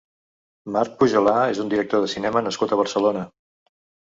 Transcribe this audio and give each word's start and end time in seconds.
Marc 0.75 0.95
Pujolar 1.03 1.35
és 1.51 1.61
un 1.65 1.69
director 1.75 2.03
de 2.07 2.09
cinema 2.15 2.45
nascut 2.49 2.75
a 2.77 2.81
Barcelona. 2.81 3.23